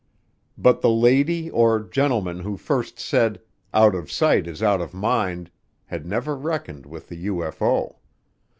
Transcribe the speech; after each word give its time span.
But 0.57 0.81
the 0.81 0.89
lady, 0.89 1.51
or 1.51 1.79
gentleman, 1.79 2.39
who 2.39 2.57
first 2.57 2.97
said, 2.99 3.39
"Out 3.71 3.93
of 3.93 4.11
sight 4.11 4.47
is 4.47 4.63
out 4.63 4.81
of 4.81 4.95
mind," 4.95 5.51
had 5.85 6.07
never 6.07 6.35
reckoned 6.35 6.87
with 6.87 7.07
the 7.09 7.27
UFO. 7.27 7.97